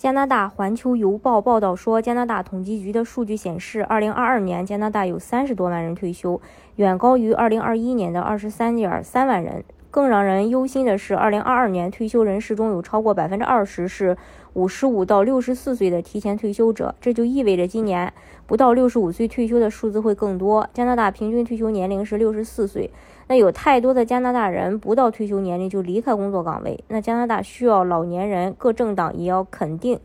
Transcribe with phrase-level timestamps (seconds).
[0.00, 6.40] 加拿大环球邮报报道说，加拿大统计局的数据显示，二零二二年加拿大有三十多万人退休，
[6.76, 9.62] 远高于二零二一年的二十三点三万人。
[9.90, 14.16] 更让人忧心的是，二零二二年退休人士中有超过百分之二十是
[14.52, 18.12] 五十五到六十四岁的提前退休者，这就意味着今年
[18.46, 20.68] 不到六十五岁退休的数字会更多。
[20.72, 22.90] 加拿大平均退休年龄是六十四岁。
[23.26, 29.98] 那有太多的加拿大人不到退休年龄就离开工作岗位，那加拿大需要老年人，各政党也要肯定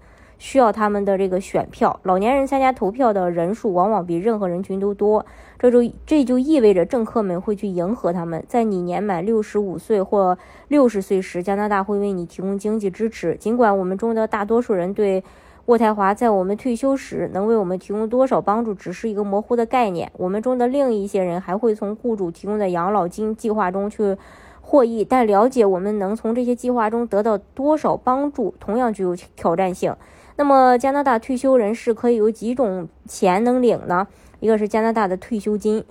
[0.45, 1.99] 需要他们的这个选票。
[2.04, 5.26] 老年人参加投票的人数往往比任何人群都多，
[5.58, 8.45] 这就这就意味着政客们会去迎合他们。
[8.48, 10.38] 在你年满六十五岁或
[10.68, 13.35] 六十岁时，加拿大会为你提供经济支持。
[13.40, 15.24] 尽管我们中的大多数人对。
[15.68, 20.12] 渥太华在我们退休时能为我们提供多少帮助，只是一个模糊的概念。
[20.15, 24.15] 我们中的另一些人还会从雇主提供的养老金计划中去
[24.62, 29.96] 获益，但了解我们能从这些计划中得到多少帮助，同样具有挑战性。
[30.37, 34.07] 那么，加拿大退休人士可以有几种钱能领呢？
[34.39, 35.83] 一个是加拿大的退休金。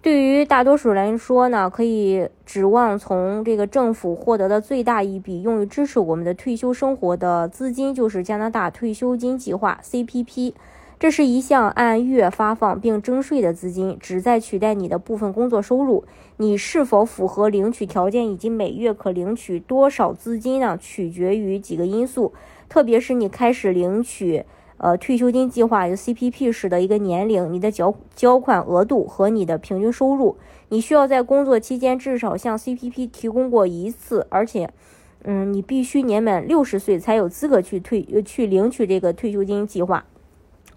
[0.00, 10.52] 对于大多数人来说呢，可以指望从这个政府获得的最大一笔用于支持我们的退休生活的资金，就是加拿大退休金计划 （CPP）。
[11.04, 16.02] 这是一项按月发放并征税的资金，旨在取代你的部分工作收入。
[16.38, 20.78] 你是否符合领取条件以及每月可领取多少资金呢？
[20.80, 22.32] 取决于几个因素，
[22.70, 24.46] 特别是你开始领取。
[24.78, 30.38] 呃，退休金计划有 CPP 时的一个年龄、你的缴缴款额度和你的平均收入。
[30.70, 34.70] 你需要在工作期间至少向 CPP 提供过一次，而且，
[35.24, 40.06] 嗯，你必须年满六十岁才有资格去退去领取这个退休金计划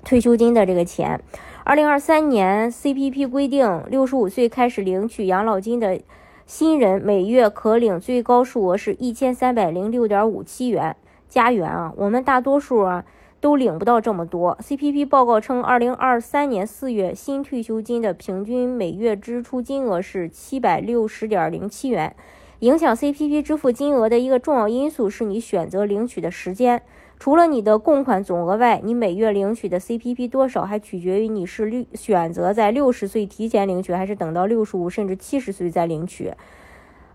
[0.07, 1.19] 退休金的这个钱。
[1.66, 6.00] 二零二三年 CPP 规定，六十五岁开始领取养老金的
[6.45, 10.96] 新人每月可领最高数额是一千三百零六点五七元
[11.28, 11.91] 加元啊。
[11.97, 13.03] 我们大多数啊。
[13.40, 14.57] 都领不到这么多。
[14.63, 22.16] CPP 报告称，二零二三年四月新退休金的平均每月支出金额是七百六十点零七元。
[22.62, 26.81] 影响 CPP 支付金额的一个重要因素是你选择领取的时间。
[27.19, 36.31] 除了你的供款总额外，你每月领取的 CPP 多少还取决于你是率选择在六十岁提前领取，还是等到六十五甚至七十岁再领取。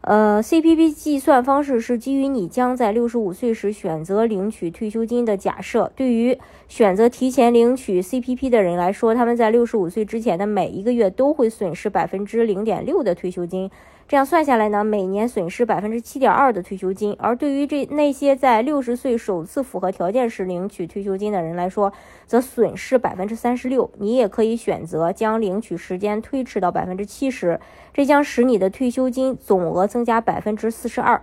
[0.00, 5.92] 呃，CPP 计算方式是基于你将在六十五岁时选择领取退休金的假设。
[5.94, 6.36] 对于
[6.66, 13.70] 选择提前领取 CPP 的人来说，他们在六十五岁之前的每一个月都会损失百分之零点六的退休金。
[14.08, 17.16] 这样算下来呢，每年损失百分之七点二的退休金。
[17.18, 21.92] 而对于这那些在六十岁首次符合条件时领取退休金的人来说，
[22.26, 23.90] 则损失百分之三十六。
[23.98, 27.58] 你也可以选择将领取时间推迟到百分之七十，
[27.94, 31.22] 这将使你的退休金总额增加百分之四十二。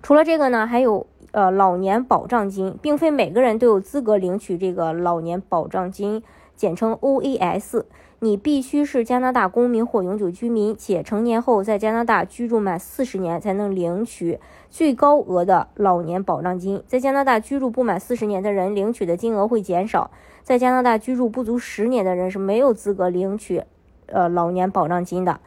[0.00, 6.22] 除了这个呢，还有呃老年保障金，并非每个人都有资格领取这个老年保障金，
[6.54, 7.82] 简称 OAS。
[8.20, 14.38] 你必须是加拿大公民或永久居民，且成年后在加拿大居住满四十年才能领取
[14.70, 16.80] 最高额的老年保障金。
[16.86, 20.10] 在加拿大居住不满四十年的人领取的金额会减少。
[20.42, 23.62] 在加拿大居住不足十年的人是没有资格领取
[24.06, 25.40] 呃老年保障金的。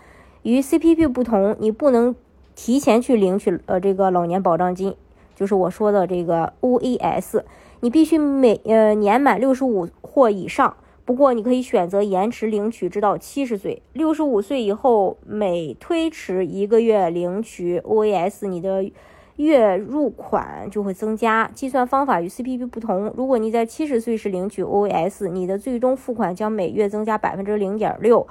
[0.44, 2.16] 与 CPP 不同，你不能
[2.56, 4.96] 提前去领取呃这个老年保障金，
[5.38, 7.44] 就是我说的这个 OAS。
[7.80, 10.75] 你必须每呃年满六十五或以上。
[11.06, 13.81] 不过，你可以选择延迟领取，直到七十岁。
[13.94, 18.92] 六十五岁以后，每推迟一个月领取 OAS，你的
[19.38, 21.50] 月入款就会增加。
[21.53, 23.14] 计算方法与 CPP 不同。
[23.16, 28.28] 如果你在七十岁时领取 OAS，你的最终付款将每月增加百分之零点六，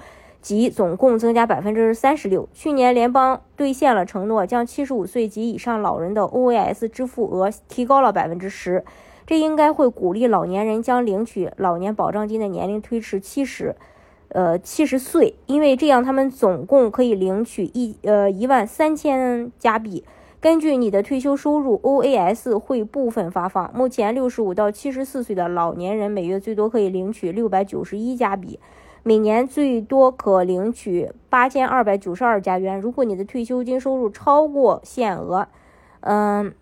[0.47, 2.49] 即总共增加百分之三十六。
[2.55, 8.85] 去年，联邦兑现了承诺，将七十五岁及以上老人的 OAS 支付额提高了百分之十。
[9.27, 13.75] 这应该会鼓励老年人将领取老年保障金的年龄推迟七十，
[14.29, 20.05] 呃七十岁，因为这样他们总共可以领取一呃一万三千加币。
[20.39, 23.69] 根据你的退休收入，OAS 会部分发放。
[23.75, 28.61] 目前，六十五到七十四岁的老年人每月最多可以领取六百九十一加币，
[29.07, 32.81] 每年最多可领取八千二百九十二加元。
[32.81, 35.47] 如果你的退休金收入超过限额，
[36.01, 36.53] 嗯。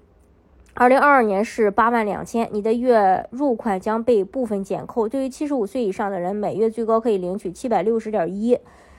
[0.75, 5.08] 二零二二年是八万两千，你的月入款将被部分减扣。
[5.08, 8.58] 对于七十五岁以上的人，每月最高可以领取七百六十点一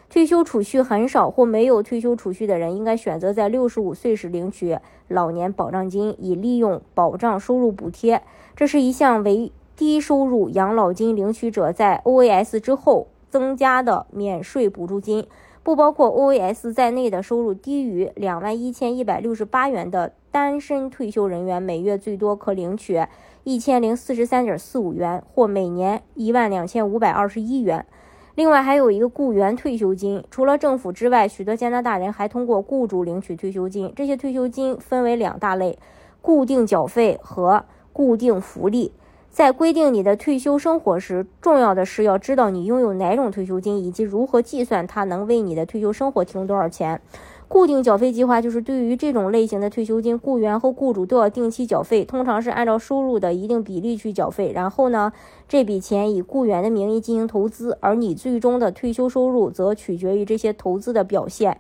[0.10, 8.24] 退休储蓄很少或没有退休储蓄的人，应该选择在六十五岁时领取老年保障金，以利用保障收入补贴。
[8.56, 15.28] 这是一项为低收入养老金领取者在 OAS 之后增加的免税补助金，
[15.62, 23.06] 不包括 OAS 在内的收入低于两万一千一百六十八元的单身退休人员，每月最多可领取
[23.44, 27.86] 一千零四十三点四五元，或每年一万两千五百二十一元。
[28.36, 33.92] 另外还有一个雇员退休金，除了政府之外，许多加拿大人还通过雇主领取退休金。
[33.94, 35.78] 这些退休金分为两大类：
[36.22, 38.94] 固定缴费和固定福利。
[39.36, 47.02] 在规定你的退休生活时，重要的是要知道你拥有哪种退休金，以及如何计算它能为你的退休生活提供多少钱。
[47.50, 54.54] 固定缴费计划就是对于这种类型的退休金，雇员和雇主都要定期缴费，通常是按照收入的一定比例去缴费。
[54.56, 55.12] 然后呢，
[55.50, 61.60] 这笔钱以雇员的名义进行投资，而你最终的退休收入则取决于这些投资的表现。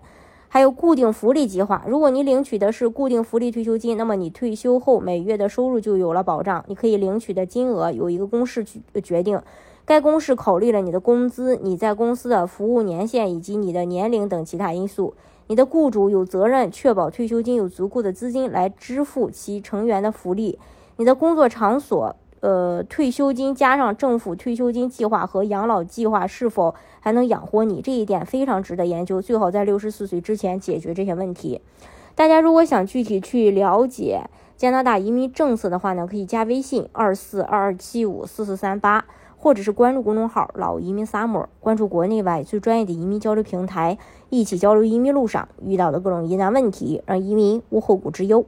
[0.56, 6.63] 还有固定福利计划，如果你领取的是固定福利退休金，那么你退休后每月的收入就有了保障。
[6.69, 9.42] 你可以领取的金额有一个公式去决定，
[9.84, 15.13] 该公式考虑了你的工资、你在公司的服务年限以及你的年龄等其他因素。
[15.48, 20.57] 你的雇主有责任确保退休金有足够的资金来支付其成员的福利。
[20.96, 27.81] 你的工作场所，呃，退休金加上政府退休金计划和养老计划是否还能养活你？
[27.81, 31.61] 这一点非常值得研究，最好在六十四岁之前解决这些问题。
[32.13, 39.05] 大家如果想具体去了解加拿大移民政策的话呢，可以加微信二四二二七五四四三八。
[39.37, 43.99] 或者是关注公众号“老移民 summer”，关注国内外最专业的移民交流平台，
[44.31, 48.43] 一起交流移民路上遇到的各种疑难问题，让移民无后顾之忧。